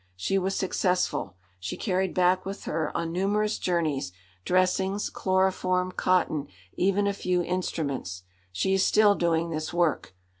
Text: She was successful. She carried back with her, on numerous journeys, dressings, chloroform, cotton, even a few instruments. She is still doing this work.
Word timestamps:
She 0.15 0.39
was 0.39 0.55
successful. 0.55 1.35
She 1.59 1.77
carried 1.77 2.15
back 2.15 2.43
with 2.43 2.63
her, 2.63 2.91
on 2.97 3.11
numerous 3.11 3.59
journeys, 3.59 4.11
dressings, 4.45 5.11
chloroform, 5.11 5.91
cotton, 5.91 6.47
even 6.73 7.05
a 7.05 7.13
few 7.13 7.43
instruments. 7.43 8.23
She 8.51 8.73
is 8.73 8.83
still 8.83 9.13
doing 9.13 9.51
this 9.51 9.71
work. 9.71 10.15